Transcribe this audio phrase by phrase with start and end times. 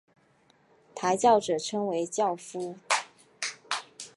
[0.95, 2.75] 抬轿者称为轿夫。